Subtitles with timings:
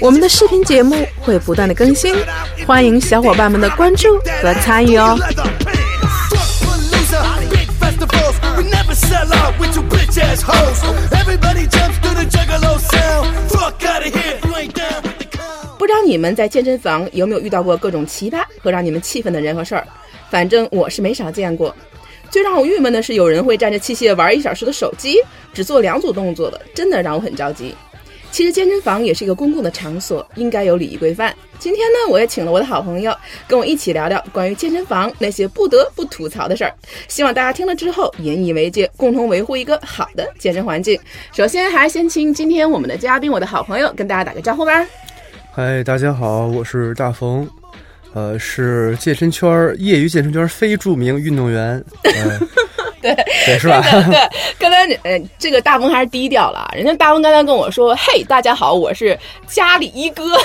[0.00, 2.14] 我们的视频节目会不断的更新，
[2.66, 5.18] 欢迎小伙伴们的关注和参与哦。
[15.78, 19.86] 不知道你们在健身房有没有遇到过各种奇葩和让你们气愤的人和事儿？
[20.30, 21.74] 反正我是没少见过。
[22.30, 25.16] 最让我郁闷的是，有人会站着器械玩一小时的手机，
[25.52, 27.74] 只做两组动作的，真的让我很着急。
[28.30, 31.34] 其实健身房也是一个公共的场所，应该有礼仪规范。
[31.58, 33.14] 今天呢，我也请了我的好朋友
[33.46, 36.72] 跟我一起聊聊关于健身房那些不得不吐槽的事儿。
[37.06, 40.98] 希望大家听了之后引以为戒，共同维护一个好的健身环境。
[41.32, 44.86] 首先，还是先请今天我们的嘉宾，我的好朋友跟大家打个招呼吧。
[45.52, 47.48] 嗨，大家好，我是大冯。
[48.12, 51.84] 呃，是健身圈业余健身圈非著名运动员，
[53.02, 53.14] 对
[53.46, 53.80] 对是吧？
[53.82, 54.18] 对，
[54.58, 56.70] 刚才呃，这个大风还是低调了。
[56.74, 60.24] 人家大风刚才跟我说：“嘿，大家好，我是家里一哥。”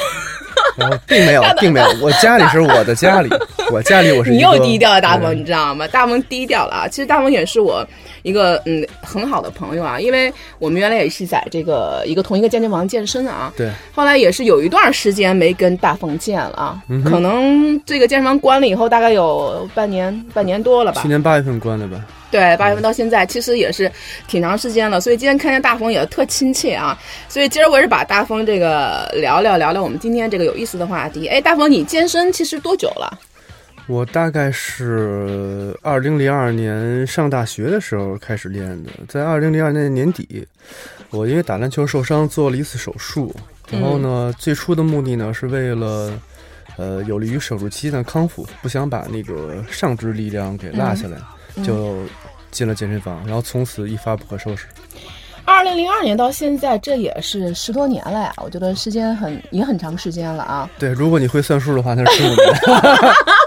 [1.05, 3.29] 并没有，并没有，我家里是我的家里，
[3.71, 4.31] 我家里我是。
[4.31, 5.85] 你又低调了，大风，你知道吗？
[5.89, 6.87] 大风低调了啊！
[6.87, 7.85] 其实大风也是我
[8.25, 13.53] 一个嗯很好的朋友啊，因为我们原来也是在这个一个同一个健身房健身啊。
[13.55, 13.69] 对。
[13.93, 21.03] 后来也是有一段时间没跟大风见了啊，可能这个健身房关了以后，大概有半年半年多了吧。
[21.03, 22.03] 去年八月份关的吧。
[22.31, 23.89] 对，八月份到现在其实也是
[24.27, 26.97] 挺长时间了，所以今天看见大风也特亲切啊。
[27.29, 31.27] 所以今儿我也是把大风这个聊聊聊聊我们今天这个有意思的话题。
[31.27, 33.17] 哎，大风，你健身其实多久了？
[33.87, 40.47] 我大概是二零零二年上大学的时候开始练的，在二零零二年年底，
[41.09, 43.33] 我因为打篮球受伤做了一次手术，
[43.69, 46.13] 然后呢，最初的目的呢是为了
[46.77, 51.17] 呃有利于手术期的康复，不想把那个上肢力量给落下来，
[51.63, 51.97] 就。
[52.51, 54.65] 进了健身房，然后从此一发不可收拾。
[55.43, 60.69] 二零零二年到现在，这也是十多年了呀，我觉得时间很也很长时间了啊。
[60.79, 62.37] 对，如果你会算数的话，那是十五年。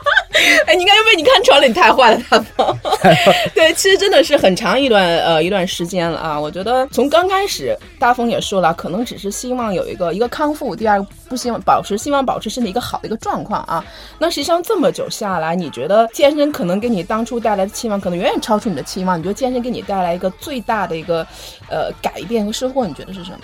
[0.66, 2.78] 哎，你应该被你看穿了，你太坏了，大风。
[3.54, 6.38] 对，其实真的是很长一段呃一段时间了啊。
[6.38, 13.84] 我觉得从刚开始，大风也说了，可能只是希望有一个一个康复，第二不希望保持，希望保持身体一个好的一个状况啊。
[14.18, 19.18] 那实际上这么久下来，你觉得健身可能给你当初带来的期望，可能远远超出你的期望？
[19.18, 21.26] 你觉得健身给你带来一个最大的一个
[21.70, 23.38] 呃改变和收获，你觉得是什么？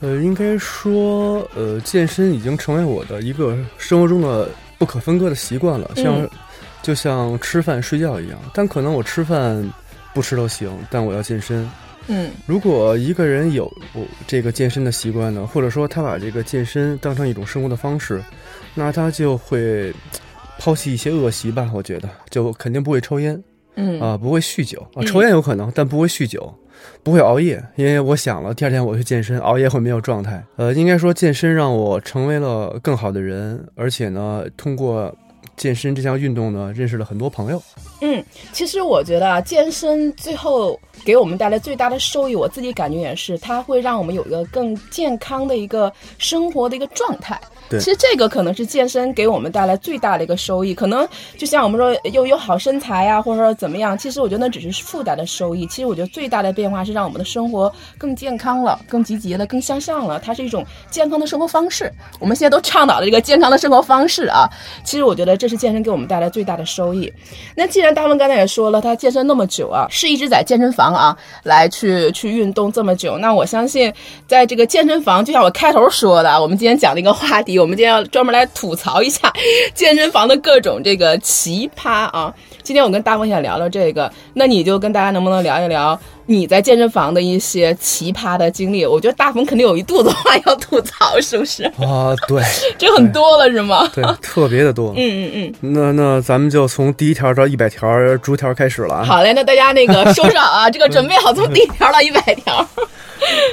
[0.00, 4.48] 呃，应该说，呃，健身已经成为我的一个生活中的
[4.78, 6.28] 不可分割的习惯了，像。
[6.80, 9.68] 就像吃饭睡觉一样，但可能我吃饭
[10.14, 11.68] 不吃都行，但我要健身。
[12.06, 13.70] 嗯，如果一个人有
[14.28, 18.22] 这个健身的习惯呢，或者说他把这个健身当成一种生活的方式，
[18.74, 19.92] 那他就会
[20.60, 21.68] 抛弃一些恶习吧。
[21.74, 23.42] 我觉得，就肯定不会抽烟，
[23.74, 26.50] 嗯啊，不会酗酒啊，抽烟有可能，但不会酗酒，
[27.02, 30.44] 不会熬夜，因为我想了，第二天我去健身，熬夜会没有状态。
[30.56, 35.14] 呃，应该说健身让我成为了更好的人，而且呢，通过。
[35.58, 37.62] 健身这项运动呢，认识了很多朋友。
[38.00, 47.38] 嗯，其实我觉得啊，健身最后给我们带来最大的收益，我自己感觉也是，它会让我们有一个更健康的一个生活的一个状态。
[47.68, 50.74] 对，其实这个可能是健身给我们带来最大的一个收益。
[50.74, 55.66] 可能就像我们说，又有好身材呀，或者说怎么样，其实我觉得那只是附带的收益。
[55.66, 60.20] 其实我觉得最大的变化是让我们的生活更健康了，更积极了，更向上了。
[60.20, 61.92] 它是一种健康的生活方式。
[62.20, 64.48] 我们现在都倡导的这个健康的生活方式啊，
[64.84, 67.12] 其实我觉得这是健身给我们带来最大的收益。
[67.54, 73.92] 那既然大文刚才也说了，他健身那么久啊，是一直在健身房啊来去去运动这么久，那我相信
[74.26, 77.58] 在这个健身房，就像我开头说的，我们今天讲的一个话题。
[77.58, 79.32] 我们今天要专门来吐槽一下
[79.74, 82.34] 健身房的各种这个奇葩啊！
[82.68, 88.84] 今天我跟大风想聊聊这个，那你就跟大家能不能聊一聊你在健身房的一些奇葩的经历？
[88.84, 91.62] 我觉得大风肯定有一肚子话要吐槽，是不是？
[91.80, 92.42] 啊，对，
[92.76, 93.88] 这很多了是吗？
[93.94, 94.92] 对，特别的多。
[95.00, 95.72] 嗯嗯嗯。
[95.72, 97.88] 那那咱们就从第一条到一百条
[98.18, 99.02] 逐条开始了啊。
[99.02, 102.68] 好嘞，那大家那个收上啊，这个准备好从第一条到一百条。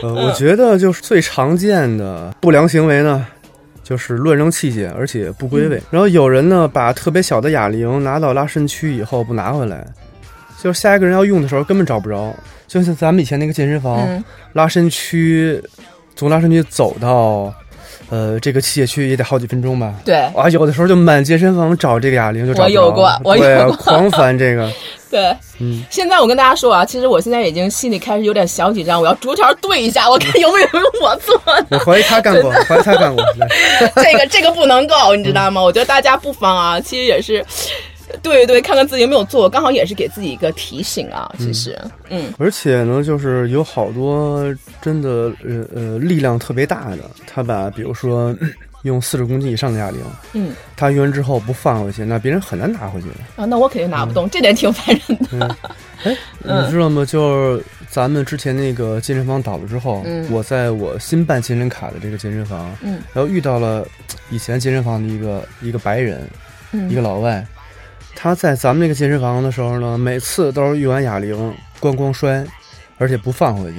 [0.04, 3.26] 呃，我觉得就是最常见的不良行为呢。
[3.86, 5.80] 就是乱扔器械，而且不归位。
[5.92, 9.86] 然后有人呢，把特别小的哑铃拿到拉伸区以后不拿回来，
[10.60, 12.34] 就是下一个人要用的时候根本找不着。
[12.68, 14.24] 就像咱们以前那个健身房，
[14.54, 15.62] 拉伸区，
[16.16, 17.54] 从拉伸区走到
[18.10, 19.94] 呃，这个器械区也得好几分钟吧。
[20.04, 22.82] 对，啊，有的时候就满健身房找这个哑铃就找不着。
[22.82, 24.68] 我有过我有对过狂烦这个。
[25.10, 30.68] 对，嗯，现在我跟大家说啊，其实我现在已经心里开始有点小紧张，我要逐条对一下，我看 有没有
[31.02, 31.66] 我做的。
[31.72, 33.24] 我怀疑他干过，怀疑他干过。
[33.38, 33.48] 来
[34.04, 35.62] 这个这个不能够， 你知道吗？
[35.62, 37.46] 我觉得大家不妨啊，其实也是，
[38.22, 41.32] 对对，看看自己有没有做，刚好也是给自己一个提醒啊。
[41.38, 41.78] 其实，
[42.10, 44.44] 嗯而且呢，就是有好多
[44.82, 48.36] 真的呃呃力量特别大的，他把比如说
[48.86, 50.00] 用四十公斤以上的哑铃，
[50.34, 53.16] 嗯他用完之后不放回去，那别人很难拿回去的。
[53.36, 55.56] 啊，那我肯定拿不动，这点挺烦人的。
[56.06, 57.04] 哎，嗯你知道吗？
[57.04, 63.84] 就是咱们之前那个健身房倒了之后，嗯我在我新办健身卡的这个健身房，嗯然后遇到了
[64.30, 66.30] 以前健身房的一个一个白人，
[66.72, 67.44] 嗯，一个老外，
[68.16, 72.46] 他在咱们那个健身房的时候呢，每次都是用完哑铃咣咣摔，
[73.00, 73.78] 而且不放回去。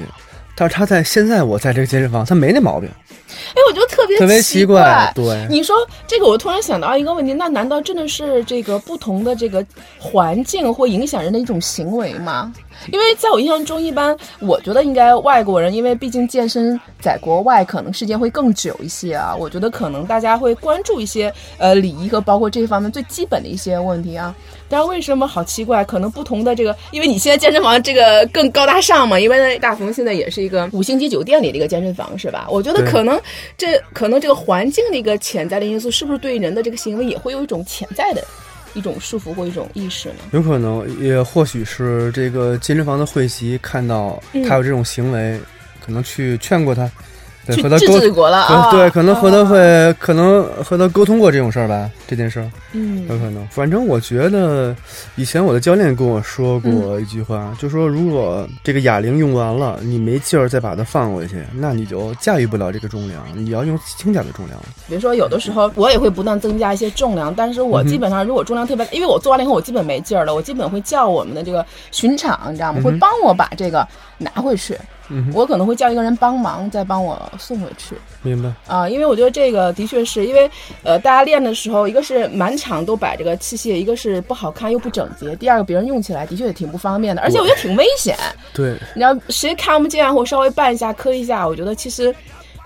[0.59, 3.86] 但是他在现在我在这个健身房，他没那毛病，哎，我觉得
[4.19, 5.11] 特别奇怪。
[5.15, 5.77] 对，你说
[6.07, 9.65] 这个，我突然想到一个问题，那难道真的是这个不同的这个
[9.99, 12.53] 环境会影响人的一种行为吗？
[12.93, 24.35] 因为在我印象中，一般我觉得应该外国人，因为毕竟健身在国外可能时间会更久一些啊，我觉得可能大家会关注一些呃礼仪和包括这方面最基本的一些问题啊。
[24.69, 25.85] 但是为什么好奇怪？
[25.85, 32.49] 可能不同的这个，因为你现在健身房这个更高大上嘛，因为大鹏现在也是一个五星级酒店里的一个健身房，是吧？
[32.51, 33.21] 我觉得可能
[33.57, 38.25] 这可能这个环境的一个潜在的因素，是不是对人的这个行为也会有一种潜在的
[38.77, 40.17] 一种束缚或一种意识呢？
[40.33, 45.41] 有可能也或许是这个健身房的会籍看到他有这种行为，
[45.81, 46.91] 可能去劝过他，
[47.47, 48.71] 对，去制和他沟止过了啊？
[48.71, 53.47] 对，可能和他啊，会，可能和他沟通过这种事儿吧，这件事儿嗯有可能。
[53.49, 54.75] 反正我觉得，
[55.15, 64.59] 以前我的教练跟我说过一句话，就说如果这个哑铃用完了，你没劲儿再把它放回去，那你就驾驭不了这个重量，你要用轻点的重量。
[64.89, 72.81] 比如说有的时候我也会不断增加一些重量，但是我基本上如果重量特别，因为我做完了以后我基本没劲儿了，我基本会叫我们的这个巡场，你知道吗？
[72.83, 73.87] 会帮我把这个
[74.19, 74.77] 拿回去。
[75.09, 78.53] 嗯，我可能会叫一个人帮忙，再帮我送回去明白。
[78.67, 80.51] 啊，因为我觉得这个的确是因为，
[80.83, 88.17] 呃，大家练的时候，一个是满场都摆这个器械，一个是不好看又不整洁，第二个别人用起来的确也挺不方便的，而且我觉得挺危险。
[88.53, 92.15] 对，你要谁看不见或稍微绊一下、磕一下，我觉得其实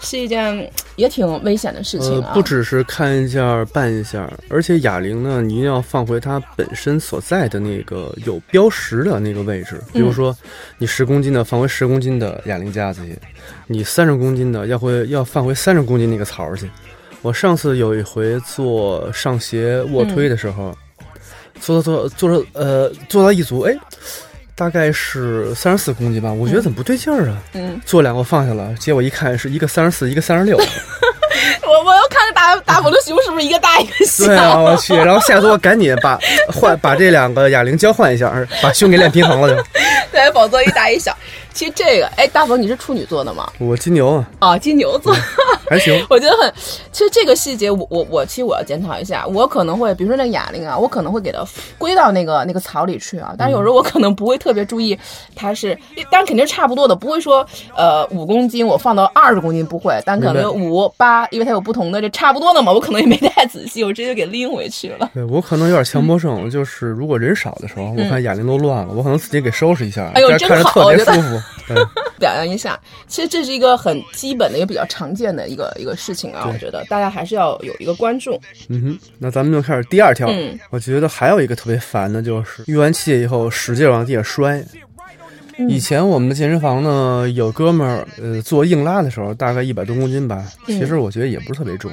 [0.01, 9.81] 是一件也挺危险的事情啊。，呃不只是看一下、办一下，而且哑铃呢，你一定要放回它本身所在的那个有标识的那个位置。
[9.93, 10.37] 比如说，
[10.79, 13.17] 你十公斤的放回十公斤的哑铃架子去，
[13.67, 16.69] 你三十公斤的要回要放回三十公斤那个槽儿去。
[17.23, 20.75] 我上次有一回做上斜卧推的时候，
[21.61, 23.77] 做到做做到呃做到一组，哎，
[24.61, 27.39] 大概是三十四公斤吧，我觉得怎么不对劲儿啊？
[27.55, 30.55] 嗯，做两个放下了，结果一看是一个三十四，一个三十六。
[31.65, 34.27] 我我又看着大大我的胸是不是一个大一个小？
[34.27, 36.19] 对啊，我去，然后下次我赶紧把
[36.53, 38.31] 换把这两个哑铃交换一下，
[38.63, 39.63] 把胸给练平衡了就。
[40.13, 41.17] 对，宝座一大一小。
[41.53, 43.51] 其实这个，哎，大鹏你是处女座的吗？
[43.59, 45.15] 我金牛啊，啊，金牛座。
[45.69, 45.95] 还行。
[46.11, 46.53] 我觉得很，
[46.91, 51.45] 其实这个细节我我我其实我要检讨一下，我可能会比如说那个哑铃啊，我可能会给它
[51.79, 54.99] 归到那个那个槽里去啊，但是有时候我可能不会特别注意
[55.37, 55.79] 它是，
[56.11, 65.11] 当然肯定是差不多的，不会说呃五公斤我放到二十公斤不会，但可能有五八，因为它有不同的这差不多的嘛，我可能也没太仔细，我直接给拎回去了。
[65.15, 71.40] 对我可能有点强迫症，就是如果人少的时候，我看哑铃都乱了，我可能自己给收拾一下，嗯哎呦真好特别舒服。
[71.67, 71.77] 对，
[72.19, 78.41] 表扬一下，其实这是一个很基本的、也比较常见的一个一个事情啊，我觉得大家还是要有一个关注。
[78.69, 80.29] 嗯哼，那咱们就开始第二条。
[80.29, 84.65] 嗯我觉得还有一个特别烦的就是用完器械以后使劲往地下摔。
[85.59, 91.93] 嗯以前我们的健身房呢，有哥们儿，呃，做硬拉的时候大概一百多公斤吧，嗯其实我觉得也不是特别重。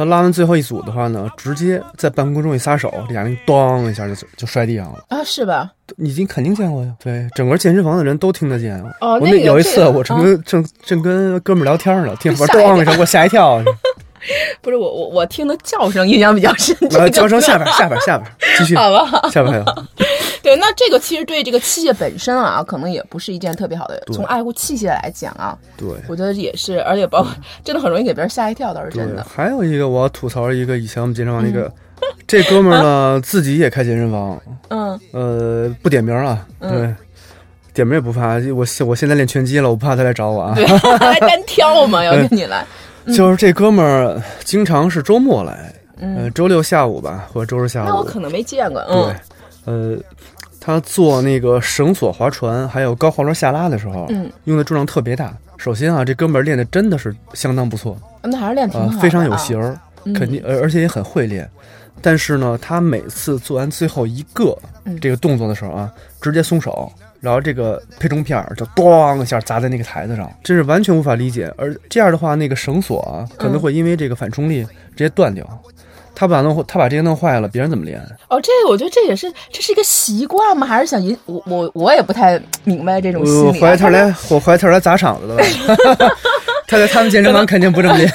[0.00, 5.04] 他拉完最后一组的话呢，直接在半空中一撒手，这哑铃咣一下就就摔地上了。
[5.08, 5.70] 啊，是吧？
[5.98, 8.82] 已经肯定见过呀，对，整个健身房的人都听得见。
[9.02, 13.62] 哦我那个这有一次，我正跟、正正跟哥们儿聊天呢，听咣一声，给我吓一跳。
[14.62, 16.74] 不是我我我听的叫声印象比较深，
[17.10, 19.28] 叫声下边下边下边，继续，好吧？
[19.30, 19.64] 下边还有。
[20.50, 24.02] 对，那这个其实对这个器械本身啊，可能也不是一件特别好的。
[24.12, 27.30] 从爱护器械来讲啊，对我觉得也是，而且包括
[27.62, 29.24] 真的很容易给别人吓一跳，倒是真的，。
[29.24, 31.72] 还有一个我要吐槽一个以前我们健身房那个，
[32.26, 36.94] 这哥们儿呢自己也开健身房，嗯，呃，不点名了，嗯对，
[37.72, 40.54] 点名也不怕，我现我现在练拳击了，我不怕他来找我啊。
[40.56, 42.66] 对，还单挑嘛， 要跟你来。
[43.14, 47.86] 就是这哥们儿经常是周末来，嗯呃，周六下午吧，或者周日下午。
[47.86, 49.14] 那我可能没见过，对
[49.66, 49.98] 嗯，，呃，
[50.70, 55.36] 他做那个绳索划船还有高滑轮下拉的时候，嗯，用的重量特别大。
[55.56, 61.48] 首先啊，这哥们儿练的真的是相当不错，那还是练挺好非常有型儿，嗯肯定，而而且也很会练。
[62.00, 71.52] 但是呢，他每次做完最后一个嗯这个动作的时候啊，直接松手，然后这个配重片儿就咣一下砸在那个台子上，真是完全无法理解。
[71.58, 75.46] 而这样的话，那个绳索啊可能会因为这个反冲力直接断掉。
[76.20, 77.98] 他把弄他把这些弄坏了，别人怎么练？
[78.28, 80.66] 哦，这个我觉得这也是这是一个习惯吗？
[80.66, 83.44] 还是想引我我我也不太明白这种心理、啊。
[83.46, 85.42] 我怀疑他来，我怀疑他来砸场子的吧？
[86.68, 88.12] 他在他们健身房肯定不这么练。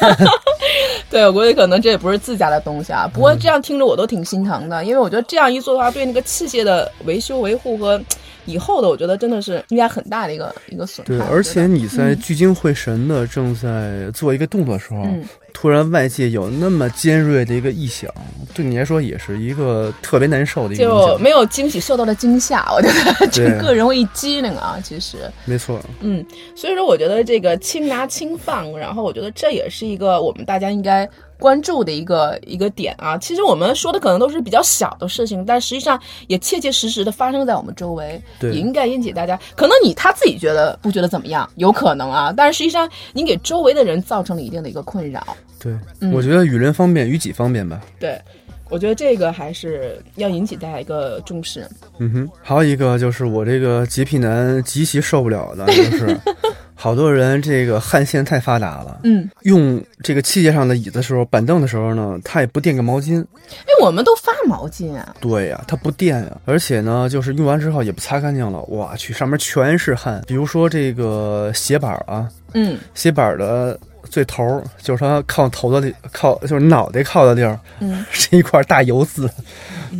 [1.09, 3.09] 对，我估计可能这也不是自家的东西啊。
[3.11, 7.99] 不过这样听着我都挺心疼的，因为我觉得这样一做的话，对那个器械的维修维护和
[8.45, 11.11] 以后的，我觉得真的是应该很大的一个一个损害。
[11.11, 15.23] 对，而且你在聚精会神的正在做一个动作的时候，嗯
[15.57, 18.11] 突然外界有那么尖锐的一个异响，
[18.53, 20.83] 对你来说也是一个特别难受的一个。
[20.83, 24.77] 就没有惊喜，受到了惊吓，我觉得整个人会一激灵啊。
[24.83, 26.23] 其实，没错，嗯，
[26.57, 33.17] 所以说我觉得这个轻拿轻放，然后我觉得这也是一个我们大家应该关注的一个一个点啊。
[33.17, 39.39] 其实我们说的可能都是比较小的事情，但实际上也切切实实的发生在我们周围，也应该引起大家。
[39.55, 45.25] 可能你他自己觉得不觉得怎么样，有可能啊，但是实际上你给周围的人造成了一定的一个困扰。
[45.59, 47.81] 对，嗯我觉得与人方便，与己方便吧。
[47.99, 48.21] 对，
[48.69, 51.67] 我觉得这个还是要引起大家一个重视。
[51.99, 56.17] 嗯哼，还有一个就是我这个洁癖男极其受不了的，就是
[56.73, 63.21] 好多人这个汗腺太发达了，嗯，用这个器械上的椅子的时候、板凳的时候呢，他也不垫个毛巾。
[63.21, 65.15] 哎，我们都发毛巾啊。
[65.21, 70.21] 对呀、他不垫啊，而且呢，就是用完之后也不擦干净了，我去，上面全是汗。
[70.27, 79.29] 比如说这个鞋板啊，嗯鞋板的最头儿，就是它靠头的地靠，就是脑袋靠的地儿，嗯，是一块大油渍。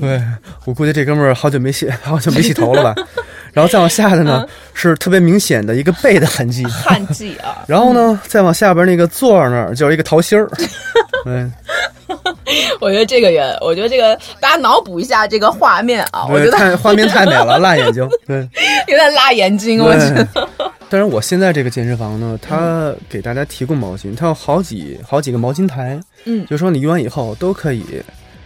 [0.01, 0.21] 对
[0.65, 2.95] 我估计这哥们儿好久没洗，好久没洗头了吧。
[3.53, 6.65] 然后再往下的呢，是特别明显的一个背的痕迹。
[6.65, 7.63] 汗迹啊。
[7.67, 10.49] 然后呢，再往下边那个座儿那儿就是一个桃心儿。
[11.23, 11.49] 对，
[12.81, 18.07] 我觉得这个人，我觉得这个大家脑补一下这个画面啊，我觉，得太画面太美了，辣眼睛。
[18.27, 18.47] 对。
[18.87, 20.27] 有点辣眼睛，我觉得。
[20.95, 27.83] 对，但是我现在这个健身房呢，它给大家提供毛巾，它有好几好几个毛巾台，嗯就说你用完以后都可以，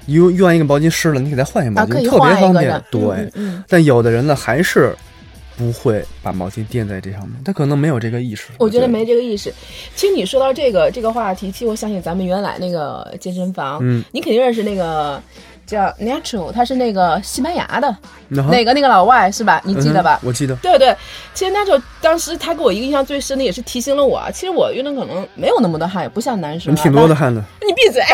[0.08, 2.84] 用用完一个毛巾湿了，你给它换一个毛啊，巾，特别方便。
[2.90, 4.96] 对，嗯嗯，但有的人呢还是
[5.58, 8.48] 不会把毛巾垫在这上面，他可能没有这个意识。
[8.58, 9.54] 我觉得没这个意识。
[9.94, 15.22] 其实你说到这个这个话题，其实我想起咱们原来那个健身房，嗯，你肯定认识那个
[15.70, 17.96] 叫 Natural，他是那个西班牙的
[18.28, 19.62] 那好那个那个老外是吧？
[19.64, 20.20] 你记得吧？
[20.24, 20.56] 我记得。
[20.56, 20.96] 对对，
[21.34, 28.02] 其实 Natural 当时他给我一个印象最深的，也是提醒了我啊，其实我运动可能没有那么多汗，也不像男生、啊，挺多的汗的， 你闭嘴！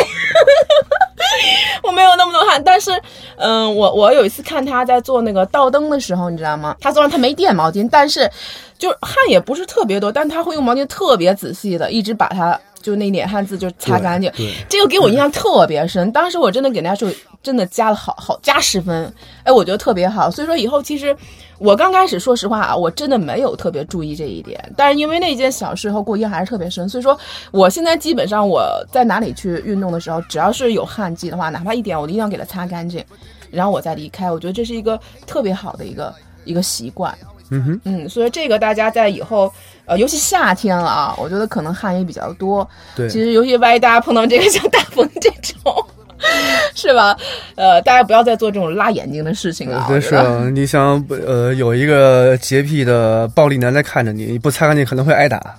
[1.84, 2.92] 我没有那么多汗，但是，
[3.38, 6.76] 嗯、我我有一次看他在做那个倒灯的时候，你知道吗？
[6.80, 8.30] 他虽然他没垫毛巾，但是
[8.78, 14.32] 就是汗也不是特别多，但他会用毛巾特别仔细的，一直把它就那点汗渍就擦干净。
[14.70, 17.12] 这个给我印象特别深，当时我真的给大家说，
[17.42, 19.12] 真的加了好好加十分，
[19.44, 20.30] 哎，我觉得特别好。
[20.30, 21.15] 所以说以后其实
[21.58, 27.18] 我刚开始说实话啊，我真的没有特别注意这一点，但是因为那件小事后给我印象还是特别深，所以说
[27.51, 33.04] 我现在基本上我在哪里去运动的时候，只要是有汗迹的话，哪怕一点，我一定要给它擦干净，
[33.50, 34.32] 然后我再离开。
[34.32, 36.13] 我觉得这是一个特别好的一个
[36.44, 37.18] 一个习惯。
[37.51, 39.54] 嗯哼，嗯，所以这个大家在以后，
[39.86, 42.68] 呃，尤其夏天了啊，我觉得可能汗也比较多。
[42.96, 45.86] 对其实尤其万一大家碰到这个 像大风这种，
[46.74, 47.15] 是吧？
[47.56, 49.86] 呃，大家不要再做这种辣眼睛的事情了。
[49.88, 50.15] 对是
[50.51, 55.56] 你想呃有一个洁癖的暴力男在看着你，你不擦干净可能会挨打。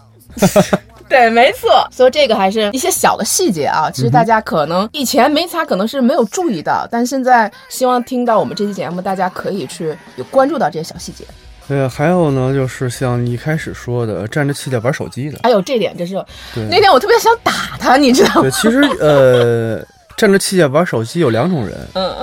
[1.09, 1.87] 对，没错。
[1.93, 11.25] 所以这个还是一些小的细节啊，其实大家可能以前没擦，可能是没有注意到，但现在希望听到我们这期节目，大家可以去有关注到这些小细节。
[11.69, 15.41] 呃，还有呢，就是像你一开始说的，站着气垫玩手机的。
[15.43, 16.15] 还有这点，真是
[16.55, 18.51] 对那天我特别想打他，你知道吗对，？
[18.53, 19.85] 其实呃，
[20.17, 21.77] 站着气垫玩手机有两种人。
[21.95, 22.15] 嗯，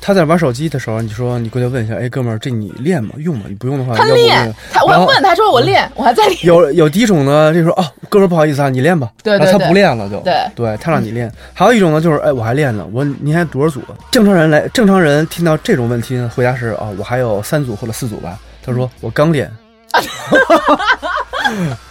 [0.00, 3.14] 他在玩手机的时候，你说你过去问一下，哎，哥们儿，这你练吗？
[3.18, 3.46] 用吗？
[3.48, 6.38] 你不用的话，他练，他我问他说我练，我还在练。
[6.44, 9.10] 有有第一种呢，就说哦，哥们儿不好意思啊，你练吧。
[9.24, 10.20] 对对对他不练了就。
[10.20, 11.28] 对对他让你练。
[11.52, 12.86] 还有一种呢，就是哎，我还练呢。
[12.92, 13.80] 我说你还多少组？
[14.12, 18.38] 正常人来，正常人听到这种问题呢，回答是啊、我还有三组或者四组吧。
[18.64, 19.50] 他说我刚练。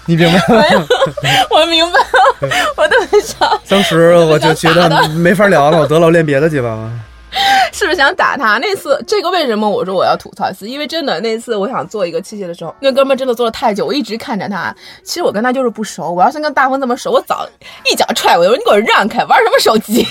[0.06, 0.40] 你明白
[0.76, 0.86] 吗？
[1.52, 6.90] 我明白了，我特别想，当时我就觉得没法聊了，我得了，我练别的去吧。
[7.72, 8.58] 是不是想打他？
[8.58, 10.68] 那次这个为什么我说我要吐槽一次？
[10.68, 14.76] 因为真的那次我想做一个器械的时候，那哥们儿真的做了太久，我一直看着他。
[15.04, 17.48] 其实我跟他就是不熟，我要是跟大风这么熟，我早
[17.92, 20.06] 一脚踹过去，我说你给我让开，玩什么手机？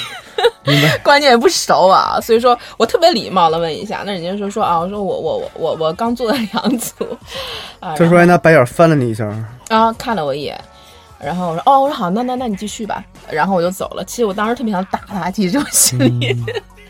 [1.04, 7.06] 关键也不熟啊，所以说我特别礼貌的问一下，那人家说说啊，我说我我我我我刚做了两组，
[7.78, 9.26] 啊，这时候还拿白眼翻了你一下，
[9.68, 10.58] 啊看了我一眼，
[11.22, 13.04] 然后我说哦，我说好，那那那你继续吧。
[13.28, 14.02] 然后我就走了。
[14.04, 16.34] 其实我当时特别想打他，其实我心里。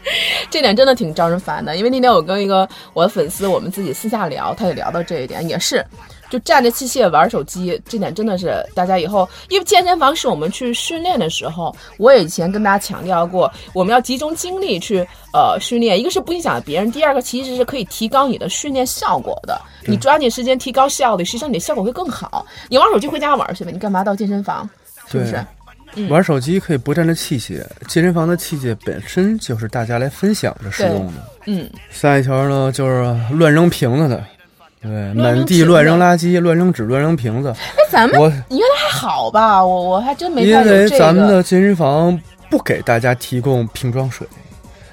[0.50, 5.84] 这点真的挺招人烦的，因为那天我跟一个我的粉丝，我们自己私下聊，他也聊到这一点，也是，
[6.30, 22.44] 就站着器械玩手机，这点真的是大家以后，因为健身房是我们去训练的时候，我也以前跟大家强调过，我们要集中精力去呃训练，一个是不影响别人，第二个其实是可以提高你的训练效果的，你抓紧时间提高效率，实际上你的效果会更好。
[22.68, 24.68] 你玩手机回家玩去呗，你干嘛到健身房？
[25.08, 25.44] 是不是？
[26.08, 31.12] 玩手机可以不占着器械，健身房的器械本身就是大家来分享着使用的。
[31.46, 34.24] 嗯，下一条呢就是乱扔瓶子的，
[34.82, 37.48] 对，满地乱扔垃圾、乱扔纸、乱扔瓶子。
[37.48, 39.64] 哎，咱们我原来还好吧？
[39.64, 42.18] 我我还真没因为咱们的健身房
[42.48, 44.26] 不给大家提供瓶装水。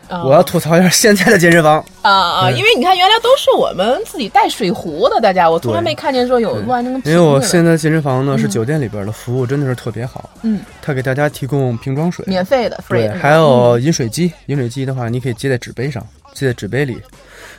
[0.09, 2.51] 我要吐槽一下现在的健身房啊啊！
[2.51, 6.57] 因为你看，原来都是我们自己带水壶的，大家我从来没看见说有。
[7.03, 10.29] 因为我现在健身房呢是酒店里边的服务，真的是特别好。
[10.43, 12.81] 嗯，他给大家提供瓶装水，免费的。
[12.87, 17.01] 对，还有饮水机，饮水机的话你可以接在纸杯上，接在纸杯里。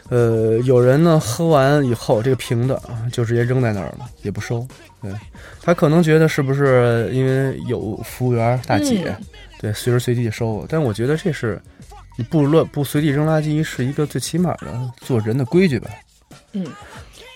[0.08, 2.80] 呃，有人呢喝完以后，这个瓶子
[3.12, 4.66] 就直接扔在那儿了，也不收。
[5.02, 5.12] 对，
[5.62, 9.14] 他可能觉得是不是因为有服务员大姐，
[9.60, 10.64] 对，随时随地收。
[10.66, 11.60] 但我觉得这是。
[12.18, 14.66] 你不乱不随地扔垃圾是一个最起码的
[15.00, 15.88] 做人的规矩吧？
[16.52, 16.66] 嗯，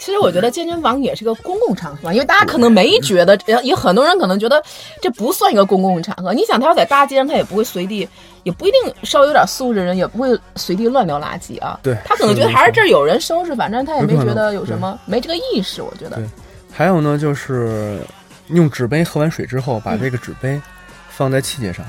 [0.00, 4.60] 其实我觉得健身房也是个公共场合，因为大家可能没觉得，有很多人可能觉得
[5.00, 6.34] 这不算一个公共场合。
[6.34, 8.08] 你想，他要在大街上，他也不会随地，
[8.42, 11.78] 也不一定稍微有点素质人也不会随地乱丢垃圾啊。
[11.80, 15.80] 对，他可能觉得还是这儿有人收拾，反正他也没觉得有什么，没这个意识。
[15.80, 16.16] 我觉得。
[16.16, 16.26] 对，
[16.72, 18.00] 还有呢，就是
[18.48, 20.60] 用纸杯喝完水之后，把这个纸杯
[21.08, 21.86] 放在器械上。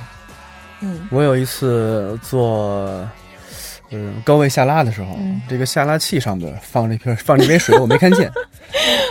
[1.11, 2.87] 我有一次做，
[3.91, 8.31] 嗯，高位下拉的时候，这个下拉器上边放了一瓶 放这杯水，我没看见。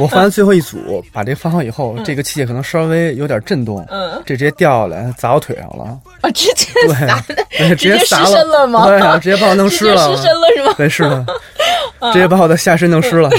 [0.00, 5.98] 我放完最后一组，把这放好以后，这个器械可能稍微有点震动，嗯，这直接掉下来砸我腿上了。
[6.22, 6.66] 啊，直接
[7.58, 8.86] 对，直接湿身了吗？
[8.86, 10.08] 对啊，直接把我弄湿了。
[10.16, 10.74] 湿身了是吗？
[10.78, 11.24] 没事了，
[12.12, 13.30] 直接把我的下身弄湿了。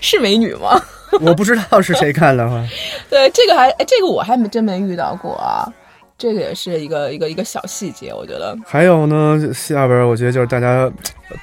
[0.00, 0.80] 是美女吗？
[1.22, 2.64] 我不知道是谁看的哈。
[3.08, 5.66] 对，这个还这个我还没真没遇到过啊。
[6.20, 8.54] 这个也是一个一个一个小细节，我觉得。
[8.66, 10.88] 还有呢，下边我觉得就是大家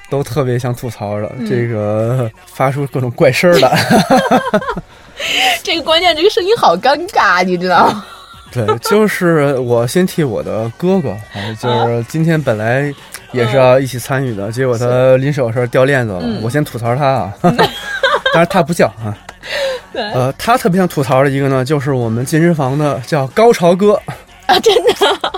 [0.08, 3.76] 都特别想吐槽的，这个发出各种怪声的。
[5.64, 8.06] 这个关键，这个声音好尴尬，你知道吗？
[8.54, 11.12] 对，就是我先替我的哥哥，
[11.60, 12.94] 就是今天本来
[13.32, 17.34] 也是要一起参与的，结果他临手时候掉链子了，我先吐槽他啊。
[18.32, 19.10] 但是他不叫啊。
[19.92, 24.00] 呃，他特别想吐槽的一个呢，就是我们健身房的叫高潮哥。
[24.48, 24.92] 啊，真的，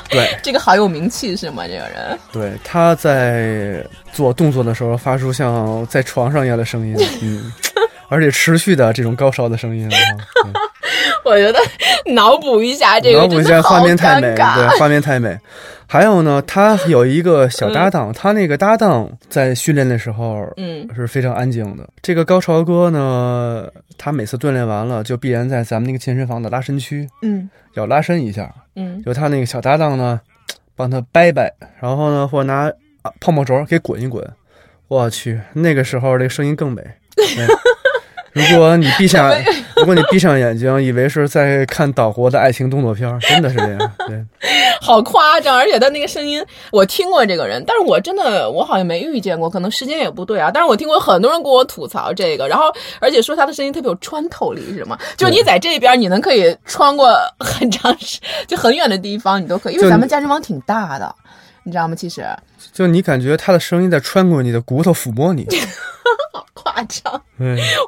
[0.08, 1.64] 对， 这个好有名气是吗？
[1.66, 7.52] 这个人，对，他在做动作的时候发出像在床上一样的声音， 嗯，
[8.08, 9.90] 而且持续的这种高潮的声音。
[11.24, 11.58] 我觉得
[12.14, 15.36] 脑补一下这个，脑补一下画面太美，对，画面太美。
[15.86, 21.88] 还有呢，他有一个小搭档，他那个搭档在训练的时候，嗯，是非常安静的。
[22.00, 23.66] 这个高潮哥呢，
[23.98, 28.52] 他每次锻炼完了，就必然在咱们那个健身房的拉伸区，嗯，要拉伸一下。
[28.80, 30.20] 嗯，就他那个小搭档呢，
[30.74, 32.72] 帮他掰掰，然后呢，或者拿
[33.20, 34.26] 泡沫轴给滚一滚。
[34.88, 36.82] 我去，那个时候这个声音更美。
[38.32, 39.32] 如果你闭上，
[39.76, 43.92] 如果你闭上眼睛，以为是在看岛国的爱情动作片， 真的是这样。
[44.06, 44.24] 对，
[44.80, 50.50] 好夸张，而且他那个声音，我听过这个人，但是我真的我好像没遇见过，可能时间也不对啊。
[50.52, 52.66] 但是我听过很多人跟我吐槽这个，然后
[53.00, 54.96] 而且说他的声音特别有穿透力，是吗？
[55.16, 61.12] 就你在这边，你能可以穿过很长时，就很远的地方，你都可以，因为咱们健身房挺大的，
[61.70, 61.94] 你知道吗？
[61.94, 62.26] 其实，
[62.72, 65.46] 就你感觉他的声音在穿过你的骨头，抚摸你。
[66.32, 67.22] 好夸张！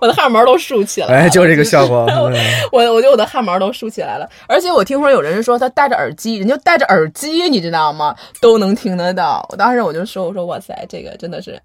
[0.00, 1.12] 我的汗毛都竖起来了。
[1.14, 2.06] 哎，就这个效果。
[2.70, 4.28] 我我觉得我的汗毛都竖起来了。
[4.46, 8.14] 而且我听说有人说他戴着耳机，人家戴着耳机，你知道吗？
[8.40, 9.44] 都能听得到。
[9.50, 11.60] 我当时我就说，我说哇塞，这个真的是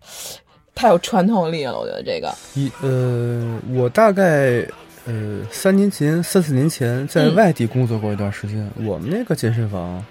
[0.74, 1.78] 太有穿透力了。
[1.78, 2.34] 我觉得这个。
[2.56, 4.66] 一呃，我大概
[5.06, 8.70] 呃三年前、三四年前在外地工作过一段时间。
[8.86, 10.04] 我们那个健身房，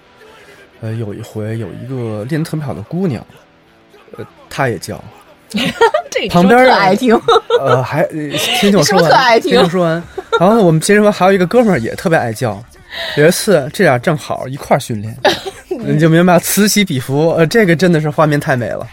[0.81, 3.25] 呃，有一回有一个练得特别好的姑娘，
[4.17, 5.03] 呃，她也叫。
[6.11, 7.15] 这旁边爱听，
[7.61, 8.05] 呃，还
[8.61, 10.03] 听听我说完，听我说完。
[10.41, 12.63] 然后我们健身房还有一个哥们儿也特别爱叫。
[13.17, 15.15] 有一次，这俩正好一块儿训练，
[15.69, 17.31] 你就明白此起彼伏。
[17.33, 18.87] 呃，这个真的是画面太美了。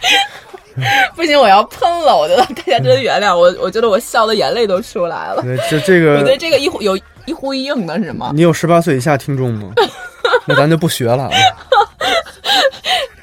[1.16, 2.16] 不行，我要喷了！
[2.16, 5.42] 我觉得 大家真的原谅我，我觉得我笑的眼泪都出来了。
[5.42, 8.32] 对，就这个，我觉得这个一呼有一呼一应的是吗？
[8.34, 9.72] 你有十八岁以下听众吗？
[10.46, 11.30] 那咱就不学了。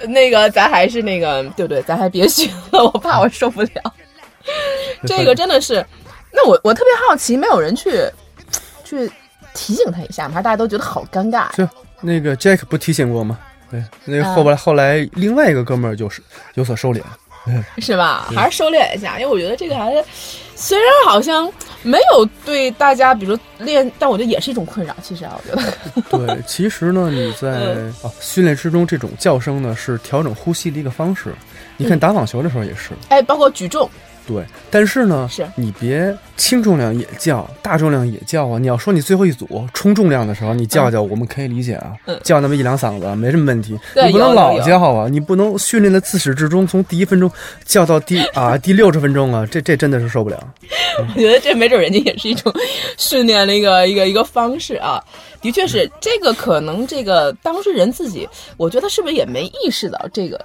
[0.09, 1.83] 那个，咱还是那个，对不对？
[1.83, 3.69] 咱还别学了，我怕我受不了。
[5.07, 5.85] 这个真的是，
[6.33, 8.03] 那我我特别好奇，没有人去
[8.85, 9.11] 去
[9.55, 10.35] 提醒他一下吗？
[10.35, 11.55] 还是大家都觉得好尴尬？
[11.55, 11.69] 是
[12.01, 13.39] 那个 Jack 不提醒过吗？
[13.71, 16.23] 对，那个后来后来另外一个哥们儿就是
[16.55, 17.01] 有所收敛，
[17.79, 18.29] 是吧？
[18.35, 20.05] 还是收敛一下，因为我觉得这个还是
[20.55, 21.51] 虽然好像
[21.83, 24.95] 没有对大家，比如说练，但我觉得也是一种困扰。
[25.03, 27.49] 其实啊，我觉得对，其实呢，你在
[28.03, 31.35] 啊 训练之中，这种叫声呢是调整呼吸的一个方式。
[31.77, 33.89] 你看打网球的时候也是，哎，包括举重。
[34.31, 38.61] 对，但是呢，是你别轻重量也叫，大重量也叫啊！
[38.61, 43.77] 你要说你最后一组冲重量的时候，你叫叫，我们可以理解啊，叫那么一两嗓子没什么问题。
[44.07, 47.29] 你不能老叫啊，你不能训练的自始至终，从第一分钟
[47.65, 50.55] 叫到第 啊第六十分钟啊，这这真的是受不了。
[51.17, 52.53] 我觉得这没准人家也是一种
[52.97, 55.03] 训练的一个 一个一个方式啊，
[55.41, 60.41] 的确是这个可能这个当事人自己，我觉得是不是也没意识到这个。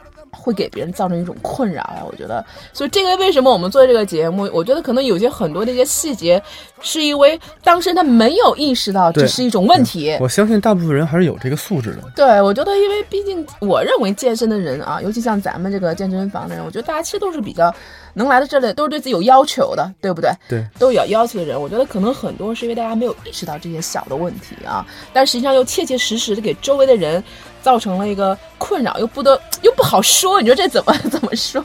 [0.46, 4.48] 会给别人造成一种困扰呀，我觉得，所以这个为什么我们做这个节目？
[4.54, 6.40] 我觉得可能有些很多的一些细节，
[6.82, 10.16] 是因为当事人他没有意识到这是一种问题。
[10.22, 12.04] 我相信大部分人还是有这个素质的。
[12.16, 17.74] 对，我觉得，因为毕竟我认为健身的人啊，尤其像咱们这个健身房的人，我觉得大家其实都是比较
[18.14, 20.30] 能来到这里，都是对自己有要求的，对不对？
[20.48, 27.24] 对，都有要求的人，我觉得可能很多是因为大家没有意识到这些小的问题啊，但实际上又切切实实的给周围的人。
[27.66, 31.64] 造成了一个困扰，又不得又不好说，你说这怎么 怎么说？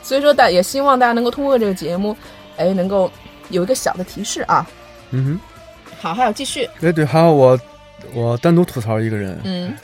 [0.00, 2.16] 所以说，大也希望大家能够通过这个节目，
[2.56, 3.10] 哎，能够
[3.48, 4.64] 有一个小的提示啊。
[5.10, 5.40] 嗯哼，
[6.00, 6.70] 好，还有继续。
[6.80, 7.58] 哎，对，还有我，
[8.14, 9.40] 我单独吐槽一个人。
[9.42, 9.76] 嗯，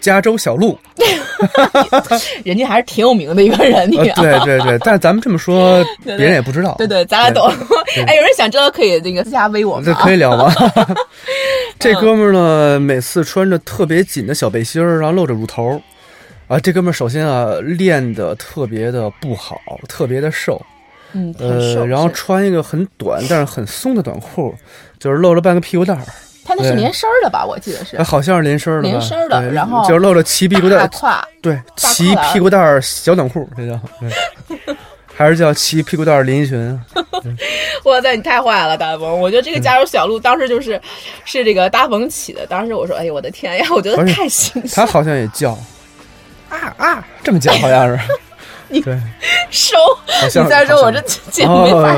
[0.00, 0.78] 加州小鹿，
[2.44, 3.90] 人家还是挺有名的一个人。
[3.90, 6.74] 你对对对，但咱们这么说， 别人也不知道。
[6.78, 7.46] 对对，咱俩懂。
[8.06, 9.82] 哎，有人想知道可以那个私下微我吗？
[9.84, 10.52] 这可以聊吗？
[11.78, 15.80] 这哥们儿呢，每次穿着特别紧的小背心儿，然后露着乳头，
[16.48, 20.60] 啊，这哥们儿首先啊练的特别的不好，特别的瘦，
[21.12, 24.54] 嗯，呃，然后穿一个很短但是很松的短裤，
[24.98, 26.02] 就是露着半个屁股蛋儿。
[26.50, 27.46] 他那是连身的吧？
[27.46, 33.80] 我记得是，好像是连身的，连身的，然后就是露着齐屁股蛋，胯，对，齐屁股蛋儿小短裤，这叫。
[35.14, 36.80] 还是叫齐屁股蛋儿连衣裙。
[37.84, 39.20] 哇塞，你太坏了，大鹏！
[39.20, 40.80] 我觉得这个加入小鹿当时就是，
[41.24, 42.44] 是这个大鹏起的。
[42.46, 44.70] 当时我说：“哎呦，我的天呀！”我觉得太新鲜。
[44.74, 45.50] 他好像也叫
[46.48, 48.02] 啊啊，这么叫好像是。
[48.70, 48.96] 你对
[49.50, 49.76] 收，
[50.22, 51.94] 你再说我这姐没法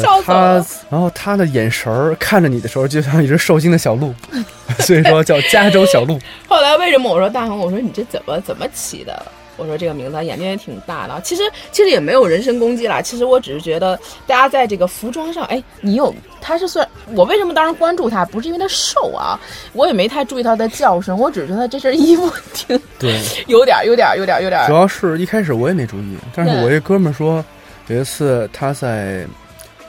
[0.00, 4.14] 笑死了，然后他的眼神儿看着你的时候，就像一只受惊的小鹿，
[4.80, 6.18] 所以说叫加州小鹿。
[6.48, 7.58] 后来为什么我说大红？
[7.58, 9.26] 我说你这怎么怎么起的？
[9.56, 13.00] 我说这个名字眼睛也挺大的，其实其实也没有人身攻击啦。
[13.00, 19.38] 其实我只是觉得大家在这个服装上，哎，你有他是算我为什么当时关注他，不是因为他瘦啊，
[19.72, 24.66] 我也没太注意他的叫声，我只是觉得这身衣服挺对， 有点有点有点有点。
[24.66, 27.44] 主要是一开始我也没注意，但是我一哥们说
[27.86, 29.26] 有一次他在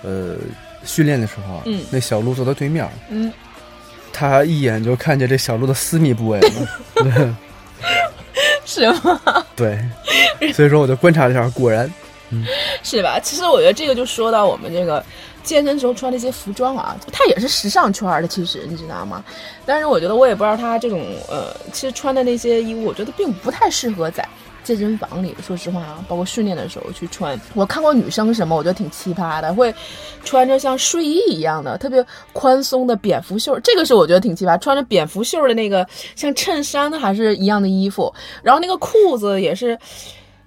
[0.03, 0.35] 呃
[0.83, 3.31] 训练的时候，嗯，那小鹿坐他对面，嗯，
[4.13, 6.49] 他一眼就看见这小鹿的私密部位了。
[8.65, 9.21] 是吗？
[9.55, 9.79] 对，
[10.53, 11.91] 所以说我就观察了一下，果然，
[12.31, 12.43] 嗯，
[12.83, 13.19] 是吧？
[13.19, 15.03] 其实我觉得这个就说到我们这个
[15.43, 19.23] 健身时候穿那些服装啊，它也是时尚圈的，其实你知道吗？
[19.65, 24.27] 但是我觉得我也不知道他这种呃，其实穿的那些衣物，我觉得并不太适合在。
[24.65, 27.39] 健身房里，说实话啊，包括训练的时候去穿。
[27.53, 29.71] 我看过女生什么，我觉得挺奇葩的，会
[30.23, 34.59] 穿着像睡衣一样的特别宽松的蝙蝠袖，这个是我觉得挺奇葩。
[34.59, 39.77] 穿着蝙蝠袖的那个像衬衫的还是一样的衣服，然后那个裤子也是，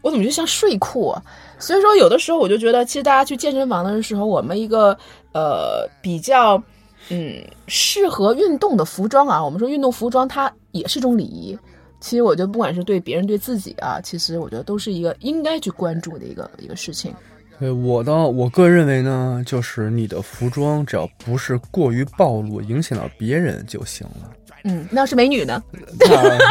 [0.02, 1.16] 我怎么就像睡裤？
[1.61, 4.98] 所以说有的时候我就觉得，其实大家去健身房的时候，我们一个
[5.33, 6.61] 呃比较
[7.09, 11.57] 嗯适合运动的服装啊，我们说运动服装它也是一种礼仪。
[12.00, 17.14] 其实我觉得，不管是对别人对自己啊，其实我觉得都是一个应该去关注的一个一个事情。
[17.58, 24.30] 对我倒，我个人认为呢，就是你的服装只要不是过于暴露，影响到别人就行了。
[24.64, 25.62] 嗯，那要是美女呢？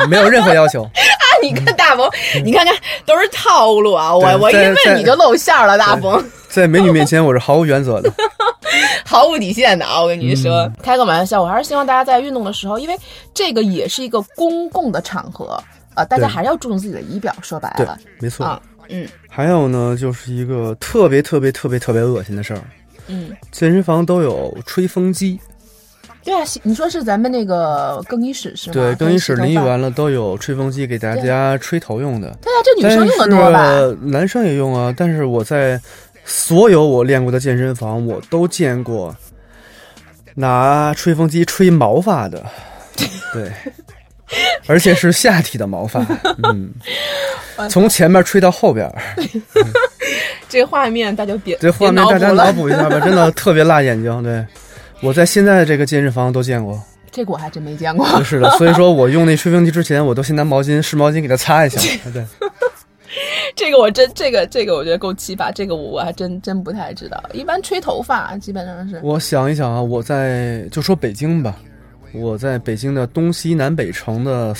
[0.10, 0.91] 没有任何要求啊！
[1.41, 2.10] 你看大鹏，
[2.43, 4.15] 你看看都是套路啊！
[4.15, 6.23] 我我一问你就露馅了，大鹏。
[6.50, 8.12] 在美女面前，我是毫无原则的。
[9.06, 10.02] 毫无底线的啊！
[10.02, 12.97] 我跟你说，开个玩笑，我还是希望大家在运动的时候，因为
[13.34, 15.62] 这个也是一个公共的场合
[15.93, 17.34] 啊，大家还是要注重自己的仪表。
[17.41, 19.08] 说白了，没错啊，嗯。
[19.30, 22.62] 还有呢，就是一个特别特别特别特别恶心的事儿，
[23.08, 25.39] 嗯，健身房都有吹风机。
[26.27, 28.73] 对啊，你说是咱们那个更衣室是吗？
[28.73, 32.27] 对，更衣室淋浴完了都有吹风机给大家吹头用的。
[32.41, 33.97] 对啊，这女生用的多吧？
[34.01, 35.79] 男生也用啊，但是我在。
[36.29, 39.15] 所有我练过的健身房，我都见过
[40.35, 42.45] 拿吹风机吹毛发的，
[43.31, 43.49] 对，
[44.67, 46.05] 而且是下体的毛发，
[46.43, 46.69] 嗯，
[47.69, 48.93] 从前面吹到后边，
[50.49, 54.21] 这画面大家别这画面大家脑补一下吧，真的特别辣眼睛。
[54.21, 54.45] 对
[55.01, 56.81] 我在现在的这个健身房都见过。
[57.12, 58.05] 这个我还真没见过。
[58.23, 61.79] 是的，所以说我用那吹风机之前，我都先拿毛巾湿毛巾给它擦一下。
[62.12, 62.23] 对，
[63.55, 67.23] 这个我真这个这个我觉得够奇葩，这个我我还真真不太知道。
[67.33, 68.99] 一般吹头发基本上是。
[69.03, 71.55] 我想一想啊，我在就说北京吧，
[72.13, 74.53] 我在北京的东西南北城的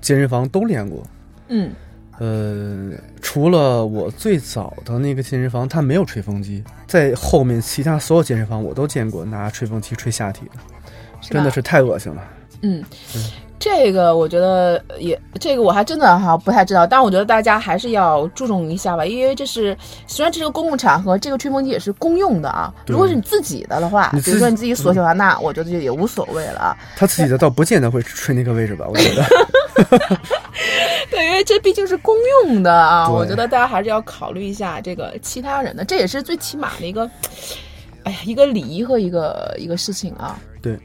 [0.00, 1.02] 健身房都练过。
[1.48, 1.72] 嗯。
[2.18, 10.52] 呃，除了我最早的那个健身房，它没有吹风机，在后面其他所有健身房我都见过拿吹风机吹下体的，
[11.22, 12.22] 真的是太恶心了。
[12.62, 12.84] 嗯。
[13.60, 19.76] 这个我觉得也，这个我还真的哈不太知道，但我觉得大家还是要注重一下吧，因为这是
[20.06, 22.72] 虽然这是个公共场合，这个吹风机也是公用的啊。
[22.86, 26.76] 如果是你自己的的话，比如说你自己锁起来，那我觉得就也无所谓了。
[26.94, 29.24] 他自己的倒不见得会吹那个位置吧，我觉得。
[31.10, 37.10] 对，因为这毕竟是公用的啊，我觉得大家还是要考虑一下这个其他人的，这也是最起码的一个，
[38.04, 40.38] 哎呀，一个礼仪和一个一个事情啊。
[40.62, 40.78] 对。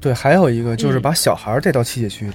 [0.00, 2.34] 对，还有一个就是把小孩带到器械区的，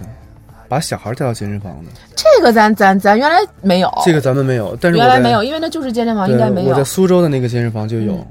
[0.67, 1.91] 把小孩带到健身房的。
[2.15, 6.69] 这个咱咱咱原来没有，这个咱们没有，但是原来没有，因为那就是健身房，应该没有。
[6.69, 8.27] 我在苏州的那个健身房就有，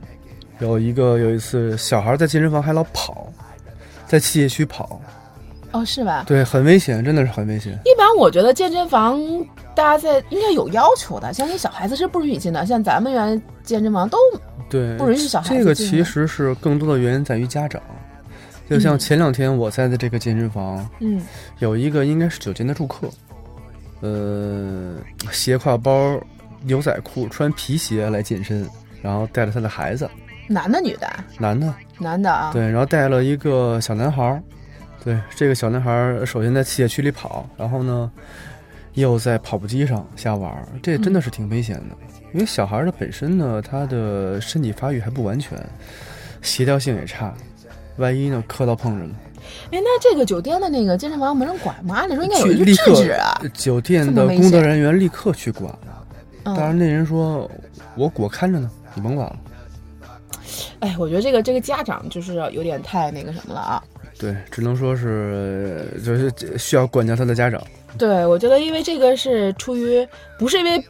[0.58, 3.28] 有一个有一次小孩在健身房还老跑，
[4.08, 5.00] 在器械区跑。
[5.72, 6.24] 哦，是吧？
[6.26, 7.72] 对，很危险，真的是很危险。
[7.84, 9.20] 一般我觉得健身房
[9.74, 14.18] 大家在应该有要求的，像那小孩子是不允许进的，像咱们原来健身房都
[14.70, 17.80] 对不允许小孩子这个其实是更多的原因在于家长。
[18.68, 21.22] 就像前两天我在的这个健身房，嗯，
[21.58, 23.08] 有一个应该是酒店的住客，
[24.00, 24.96] 呃，
[25.32, 26.20] 斜挎包、
[26.62, 28.68] 牛仔裤、穿皮鞋来健身，
[29.00, 30.06] 然后带着他的孩子，
[30.48, 31.08] 男的女的？
[31.38, 32.50] 男的，男的啊。
[32.52, 34.42] 对，然后带了一个小男孩儿，
[35.08, 38.12] 对，这个小男孩儿首先在器械区里跑，然后呢，
[38.92, 41.96] 又在跑步机上瞎玩儿，这真的是挺危险的，
[42.34, 45.58] 因为小孩儿的本身呢，他的身体发育还不完全，
[46.42, 47.32] 协调性也差。
[47.96, 48.44] 万一呢？
[48.46, 49.10] 磕到碰着了。
[49.72, 51.94] 哎，那这个酒店的那个健身房没人管吗？
[51.94, 53.40] 按理说应该有一个制止啊。
[53.54, 56.04] 酒店的工作人员立刻去管了。
[56.44, 57.50] 当然，那人说
[57.96, 59.36] ：“我我看着呢，你甭管了。”
[60.80, 63.82] 哎，我觉得这个这个家长就是有点太那个什么了啊。
[64.18, 67.62] 对，只能说是就是需要管教他的家长。
[67.96, 70.06] 对，我觉得因为这个是出于
[70.38, 70.84] 不是因为。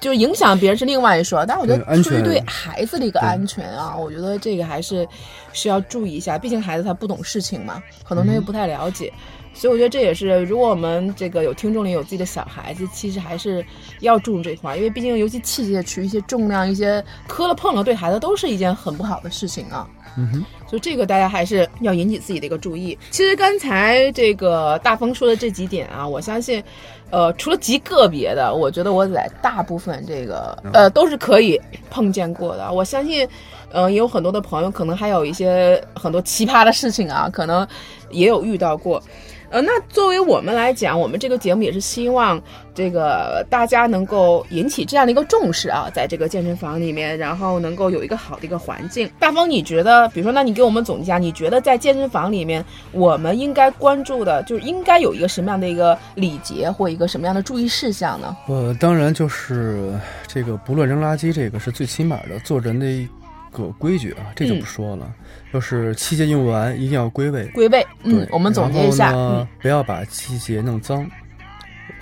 [0.00, 5.06] 就影响别人是另外一说，但是我觉得出于对孩子的一个安全啊，我觉得这个还是
[5.52, 6.38] 需要注意一下。
[6.38, 9.12] 毕竟孩子他不懂事情嘛，可能他又不太了解，
[9.60, 13.62] 所以我觉得这也是如果我们这个有听众里有自己的小孩子，其实还是
[14.00, 19.86] 要注重这块，因为毕竟尤其器械区一些重量、一些磕了碰了，对孩子都是一件很不好的事情啊。
[20.16, 22.98] 嗯哼，所以这个大家还是要引起自己的一个注意。
[23.10, 26.64] 其实刚才这个大风说的这几点啊，我相信。
[27.12, 32.72] 呃，除了极个别的，我觉得我在大部分这个呃都是可以碰见过的。
[32.72, 33.28] 我相信，
[33.72, 37.66] 呃，也有很多的朋友可能还有一些很多奇葩的事情啊，可能
[38.12, 39.02] 也有遇到过。
[39.50, 42.40] 呃，那作为我们来讲，我们这个节目也是希望
[42.72, 49.10] 这个大家能够引起这样的一个重视啊，在这个健身房里面，然后能够有一个好的一个环境。
[49.18, 58.36] 大风，你觉得，比如说，那你给我们总结一下，你觉得在健身房里面，我们应该关注的，就是应该有一个什么样的一个礼节或一个什么样的注意事项呢？
[58.46, 59.92] 呃，当然就是
[60.28, 63.08] 这个不乱扔垃圾，这个是最起码的做人的一
[63.50, 65.12] 个规矩啊，这就不说了。
[65.52, 67.86] 就是器械用完一定要归位，归位。
[68.04, 71.08] 嗯，我们总结一下，嗯，不要把器械弄脏。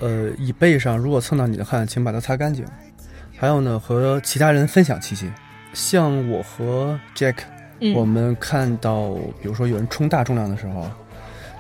[0.01, 2.65] 呃，椅背上如果蹭到你的汗，请把它擦干净。
[3.37, 5.27] 还有呢，和其他人分享器械。
[5.73, 7.37] 像我和 Jack，
[7.95, 10.89] 我们看到，比如说有人冲大重量的时候，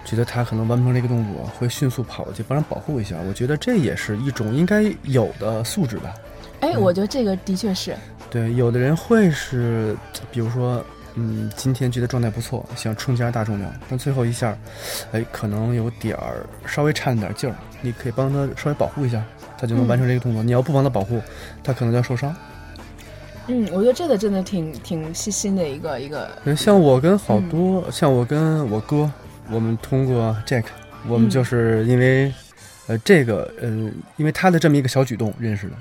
[0.04, 3.16] 觉得他可能完不成这个动作，会迅速跑过去帮人保护一下。
[3.28, 6.14] 我觉得这也是一种应该有的素质吧。
[6.60, 7.96] 哎，我觉得这个的确是。
[8.30, 9.96] 对，有的人会是，
[10.30, 10.84] 比如说。
[11.20, 14.56] 嗯，今天觉得状态不错，想冲击下大重量，但最后一下，
[15.10, 19.24] 哎，可能有点儿稍微差了点劲儿，你可以帮他稍微保护一下，
[19.58, 20.44] 他就能完成这个动作。
[20.44, 21.20] 你要不帮他保护，
[21.64, 22.32] 他可能就要受伤。
[23.48, 26.30] 嗯，我觉得这个真的挺挺细心的一个一个。
[26.56, 29.10] 像我跟好多，像我跟我哥，
[29.50, 30.66] 我们通过 Jack，
[31.08, 32.32] 我们就是因为，
[32.86, 33.68] 呃，这个，呃，
[34.18, 35.74] 因为他的这么一个小举动认识的。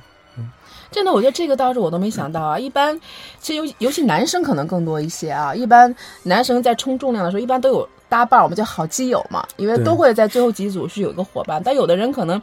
[0.92, 2.58] 真的，我觉得这个倒是我都没想到啊。
[2.58, 3.00] 一般，
[3.40, 5.54] 其实尤尤其男生可能更多一些啊。
[5.54, 11.62] 一般男生在冲重量的时候，一般都有搭伴，我们叫好基友嘛，因为都会在最后几组是有一个伙伴。
[11.64, 12.42] 但有的人可能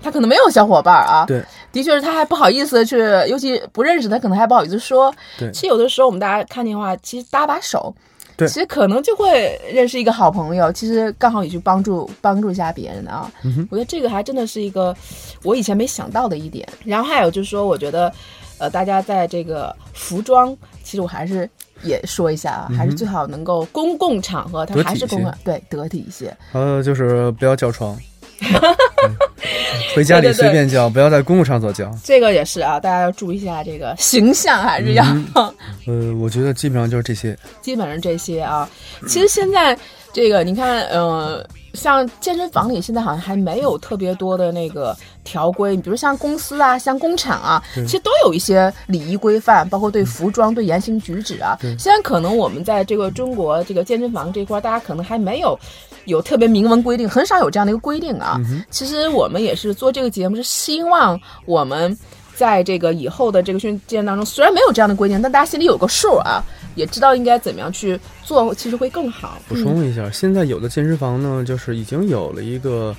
[0.00, 1.24] 他可能没有小伙伴啊。
[1.26, 5.14] 对，的确是他还不好意思去，尤其不认识他，可能还不好意思说。
[5.38, 7.94] 对，其实有的时候我们大家看见的话，其实搭把手，
[8.36, 13.30] 对其实可能就会认识一个好朋友，其实刚好也去帮助帮助一下别人啊。
[13.44, 14.94] 嗯我觉得这个还真的是一个
[15.42, 16.66] 我以前没想到的一点。
[16.84, 18.12] 然后还有就是说，我觉得
[18.58, 21.48] 呃，大家在这个服装，其实我还是。
[21.84, 26.32] 也说一下啊，还是最好能够公共场合，它还是公共对得体一些。
[26.52, 28.00] 还有就是不要叫床，嗯
[29.94, 31.90] 回家里对对对随便叫，不要在公共场所叫。
[32.02, 37.36] 这个也是啊，大家要注意一下这个形象，还是要、呃，我觉得基本上就是这些。
[37.60, 38.68] 基本上这些啊。
[39.06, 39.76] 其实现在
[40.12, 51.56] 这个你看，呃，像健身房里现在好像还没有特别多的那个条规，比如像公司啊、像工厂啊，其实都有一些礼仪规范，包括对服装、对言行举止啊。
[51.78, 55.58] 现在可能我们在这个中国这个健身房这块儿，大家可能还没有。
[56.06, 58.36] 有特别明文规定，很少有这样的一个规定啊。
[58.70, 61.96] 其实我们也是做这个节目，是希望我们
[62.34, 66.42] 在这个以后的这个训练当中，虽然没有这样的规定，但大家心里有个数啊，
[66.74, 69.40] 也知道应该怎么样去做，其实会更好。
[69.48, 72.94] 补充一下，现在有的健身房呢，就是已经有了一个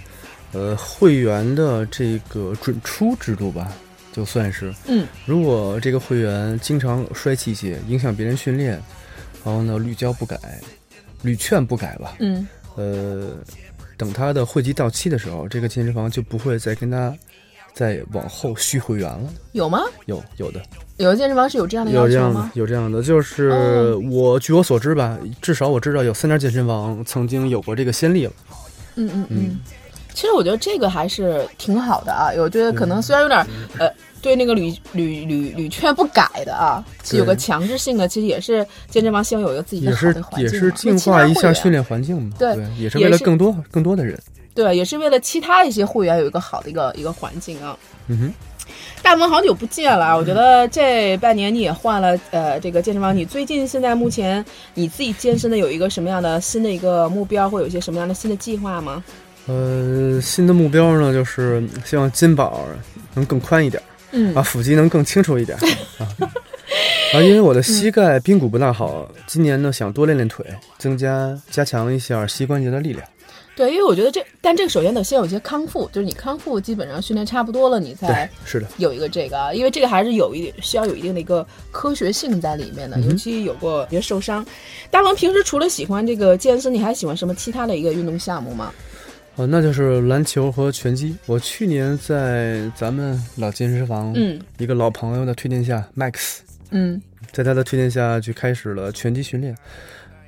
[0.51, 3.71] 呃会员的这个准出制度吧，
[4.11, 4.73] 就算是。
[4.87, 5.07] 嗯。
[5.25, 8.73] 如果这个会员经常摔器械，影响别人训练，
[9.43, 10.37] 然后呢屡教不改，
[11.21, 13.31] 屡劝不改吧，嗯呃，
[13.97, 17.15] 等他的会籍到期的时候，这个健身房就不会再跟他
[17.73, 19.29] 再往后续会员了。
[19.53, 19.81] 有吗？
[20.05, 20.61] 有有的，
[20.97, 28.33] 有的健身房是有这样的要有这样的有这样的，就是哦我据我所知吧，至少我知道有三家健身房曾经有过这个先例了。
[28.95, 29.59] 嗯嗯嗯。
[30.13, 33.47] 其实我觉得这个还是挺好的啊，我觉得可能虽然有点儿
[33.79, 41.71] 呃，对那个屡屡屡屡劝不改的啊，其有个对强制性的，其实也是健身房希望有一个自己的好也是的环境嘛也是净化一下训。
[41.71, 44.15] 练环境嘛，对也是为了更多更多的人。
[44.55, 47.77] 对，也是为了其他一些会员有一个好的一个一个环境啊。
[48.07, 48.33] 嗯哼，
[49.01, 59.03] 大萌好久不见了啊，我觉得这半年你也换了呃这个健身房，你最近现在目前你自己健身的有一个什么样的新的一个目标，或有一些什么样的新的计划吗？
[59.47, 62.53] 呃，新的目标呢，就是希望肩膀
[63.13, 65.57] 能更宽一点，嗯啊，腹肌能更清楚一点
[65.97, 66.07] 啊。
[67.13, 70.45] 啊，因为我的膝盖髌骨不大好，今年呢想多练练腿，
[70.77, 73.05] 增加加强一下膝关节的力量。
[73.55, 84.43] 对，因为我觉得这，但这个首先得先有一些康复，就是你康复基本上训练差不多了，你才，是的，有一个这个啊，因为这个还是有一点需要有一定的一个科学性在里面的，尤其有过别受伤。
[84.89, 88.73] 大王平时除了喜欢这个健身，你还喜欢什么其他的一个运动项目吗？
[89.35, 91.15] 哦，那就是篮球和拳击。
[91.25, 96.39] 我去年在咱们老健身房，嗯一个老朋友的推荐下，Max，
[96.71, 99.55] 嗯在他的推荐下去开始了拳击训练，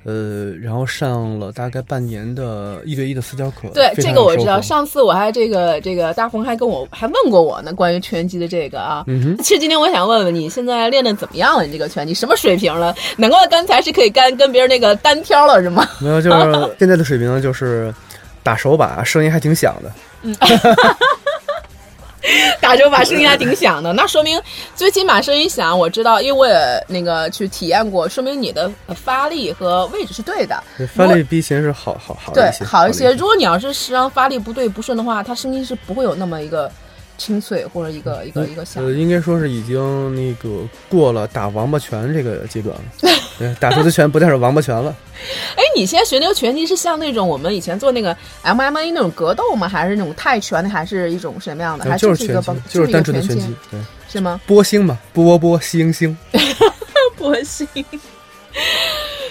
[0.06, 3.68] 呃，然后上了大概半年的一对一的私教课。
[3.74, 4.60] 对，这个我知道。
[4.60, 9.02] 上次我还这个这个大鹏还跟我还问过我呢，关于拳击的这个啊。
[9.08, 11.64] 嗯哼，其实今天我想问问你，现在练的怎么样了？
[11.66, 12.94] 你这个拳击什么水平了？
[13.18, 15.84] 难怪刚才是可以干跟别人那个单挑了，是吗？
[15.98, 17.92] 没有，就是现在的水平呢，就是
[18.44, 19.90] 打手把声音还挺响的。
[22.60, 24.40] 打手把声音还挺响的，那说明
[24.74, 30.62] 最起码声音响，我知道，因为我也那个去体验过，说明你的呃发力和位置是对的。
[30.94, 33.12] 发力比以前是好好好对一些，，好一些。
[33.12, 36.70] 如果你要是实际上发力不对不顺的话，它声音是不会有那么一个
[37.18, 38.92] 清脆或者一个一个一个响呃，。
[38.92, 42.82] 应该说是已经那个过了打王八拳这个阶段了。
[43.38, 44.94] 对，打出的拳不再是王八拳了。
[45.56, 49.68] 哎，你现在学那个拳击是像那种我们以前做那个 MMA 那种格斗吗？
[49.68, 50.70] 还是那种泰拳的？
[50.70, 51.84] 还是一种什么样的？
[51.84, 54.40] 还呃就是拳击一个，就是单纯的拳击拳击，对，是吗？
[54.46, 56.16] 波星嘛，波波星星。
[57.16, 57.66] 波星。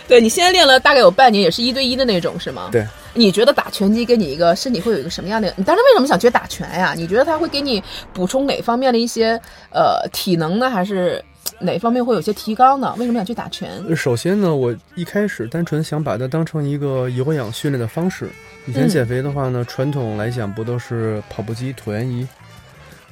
[0.07, 2.69] 对你现在练了大概有半年，也是一对一的那种，是吗？
[2.71, 2.85] 对。
[3.17, 5.53] 你觉得打拳击给你一个身体会有一个什么样的？
[5.55, 6.93] 你当时为什么想学打拳呀？
[6.97, 7.81] 你觉得它会给你
[8.13, 9.39] 补充哪方面的一些
[9.71, 10.69] 呃体能呢？
[10.69, 11.23] 还是
[11.59, 12.93] 哪方面会有些提高呢？
[12.97, 13.71] 为什么想去打拳？
[13.95, 18.29] 首先呢，我一开始单纯想把它当成一个有氧训练的方式。
[18.67, 22.27] 以前嗯减肥的话呢，传统来讲不都是跑步机、椭圆仪，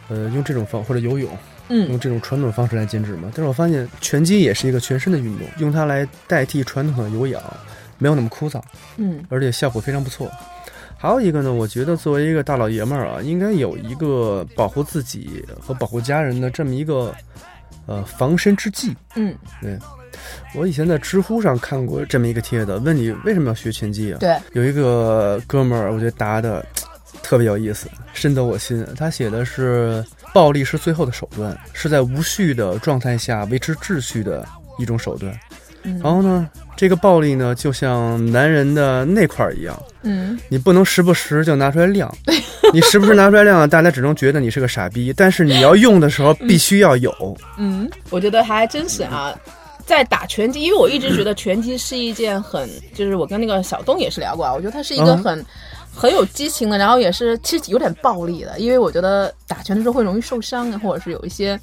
[0.10, 1.30] 呃，用这种方或者游泳，
[1.70, 3.32] 嗯用这种传统方式来减脂嘛。
[3.34, 7.42] 但是我发现拳击也是一个全身的运动，用它来代替传统的有氧，
[7.98, 8.62] 没有那么枯燥，
[8.98, 10.32] 嗯而且效果非常不错。
[10.98, 17.14] 还有一个呢，我觉得作为一个大老爷们儿啊，应该有一个保护自己和保护家人的这么一个
[17.86, 18.96] 呃防身之计。
[19.16, 19.78] 嗯，对
[20.56, 24.20] 我以前在知乎上看过这么一个帖子，问你为什么要学拳击啊？
[24.20, 26.66] 对，有一个哥们儿，我觉得答的
[27.22, 28.86] 特别有意思，深得我心。
[28.96, 34.46] 他写的是暴力是最后的手段，是在无序的状态下维持秩序的
[34.80, 35.32] 一种手段。
[35.86, 42.10] 嗯然后呢，这个暴力呢，就像男人的那块儿一样，嗯你不能时不时就拿出来亮，
[42.74, 45.14] 你时不时拿出来亮，大家只能觉得你是个傻逼。
[45.16, 47.38] 但是你要用的时候，必须要有。
[47.58, 49.38] 嗯，我觉得还真是啊。
[49.86, 55.46] 在打拳击，因为我一直觉得拳击是一件很，就是我跟那个小东也是聊过啊，我觉得它是一个很、
[55.96, 61.60] 很有激情的，然后也是其实有点暴力的，因为我觉得打拳的时候会容易受伤啊，或者是有一些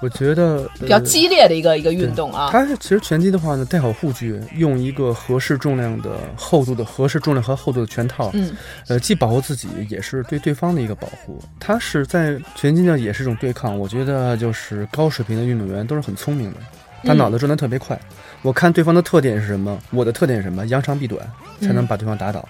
[0.00, 2.48] 我觉得比较呃激烈的一个、一个运动啊。
[2.50, 8.54] 它其实拳击的话呢，戴好护具，用一个合适重量的厚度的合适重量和厚度的拳套，嗯，
[8.88, 11.38] 呃，既保护自己，也是对对方的一个保护。
[11.58, 13.78] 它是在拳击呢，也是一种对抗。
[13.78, 16.58] 我觉得就是高水平的运动员都是很聪明的，
[17.04, 17.98] 他嗯脑子转得特别快。
[18.42, 21.20] 我看对方的特点是什么，我的特点是什么，扬长避短，
[21.60, 22.48] 才能把对方打倒。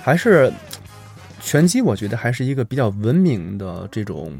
[0.00, 0.52] 还是
[1.40, 4.32] 拳击，我觉得还是一个比较文明的这种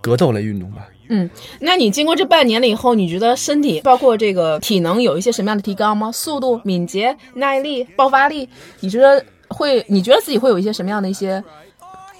[0.00, 0.88] 格斗类运动吧。
[1.08, 1.30] 嗯
[1.60, 6.10] 那你经过这半年了以后，你觉得身体包括这个体能有一些什么样的提高吗？
[6.10, 8.48] 速度、敏捷、耐力、爆发力，
[8.80, 9.84] 你觉得会？
[9.88, 11.42] 你觉得自己会有一些什么样的一些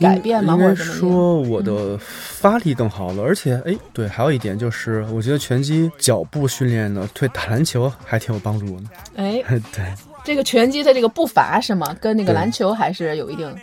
[0.00, 0.56] 改变吗？
[0.56, 0.76] 或者？
[0.76, 8.82] 说我的发力更好了，而且哎，对，还有一点就是，我觉得拳击脚步训练呢，对打篮球还挺有帮助的。
[9.16, 9.42] 哎，
[9.74, 9.84] 对，
[10.24, 11.96] 这个拳击的这个步伐是吗？
[12.00, 13.54] 跟那个篮球还是有一定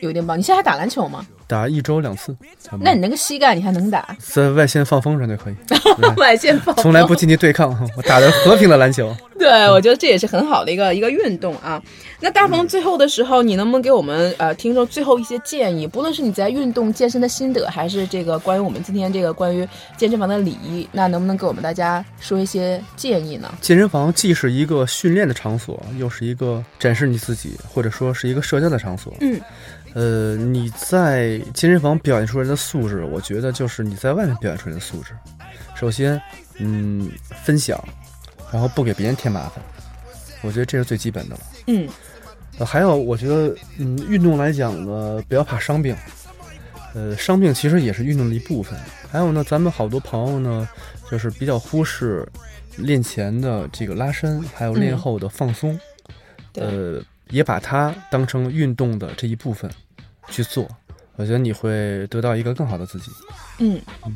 [0.00, 0.38] 有一定帮。
[0.38, 1.26] 你现在还打篮球吗？
[1.46, 2.34] 打一周两次，
[2.80, 4.16] 那你那个膝盖你还能打？
[4.18, 5.54] 在外线放风筝就可以，
[6.16, 9.14] 外线放从来不进去对抗，我打的和平的篮球。
[9.38, 11.82] 对，我觉得这也是很好的一个一个运动啊。
[12.24, 15.88] 那大鹏最后的时候，你能不能给我们呃听众最后一些建议？
[15.88, 23.52] 不论是你在运动健身的心得，还是这个关于我们今天这个关于健身房的礼仪，那能不能给我们大家说一些建议呢？
[23.60, 29.12] 健身房既是一个训练的场所，又是一个展示你自己，或者说是一个社交的场所。
[29.20, 29.40] 嗯，
[29.94, 35.10] 呃，你在健身房表现出来的素质，我觉得就是你在外面表现出来的素质。
[35.74, 36.22] 首先，
[36.60, 37.10] 嗯，
[37.42, 37.82] 分享，
[38.52, 39.54] 然后不给别人添麻烦，
[40.42, 41.40] 我觉得这是最基本的了。
[41.66, 41.88] 嗯
[42.58, 45.96] 呃，还有，我觉得，嗯，运动来讲呢，不要怕伤病。
[46.94, 48.78] 呃，伤病其实也是运动的一部分。
[49.10, 50.68] 还有呢，咱们好多朋友呢，
[51.10, 52.28] 就是比较忽视
[52.76, 55.78] 练前的这个拉伸，还有练嗯后的放松。
[56.52, 59.70] 对呃，也把它当成运动的这一部分
[60.28, 60.68] 去做，
[61.16, 63.10] 我觉得你会得到一个更好的自己。
[63.58, 64.14] 嗯嗯。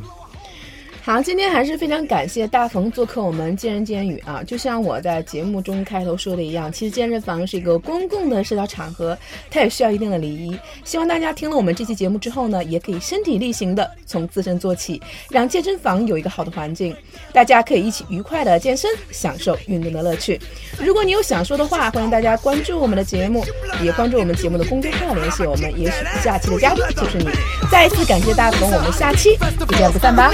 [1.07, 4.43] 好，今天还是非常感谢大鹏做客我们健人健语啊！
[4.45, 9.17] 就像我在节目中开头说的一样，其实健身房是一个公共的社交场合，
[9.49, 10.59] 它也需要一定的礼仪。
[10.83, 15.01] 希望大家听了我们这期节目之后呢，也可以身体力行的从自身做起，
[15.31, 16.93] 让健身房有一个好的环境，
[17.33, 20.41] 大家可以一起愉快的健身，享受运动的乐趣。
[20.77, 23.45] 如果你有想说的话，欢迎大家关注我们的节目，
[23.81, 27.29] 也关注我们节目的公众号联系我们，也许下期的嘉宾就是你。
[27.71, 30.33] 再一次感谢大鹏，我们下期不见不散吧。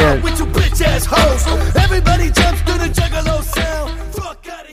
[0.00, 0.22] yeah.
[0.22, 1.42] with you bitch ass hoes.
[1.76, 3.90] Everybody jumps to the juggalo sound.
[4.14, 4.69] Fuck out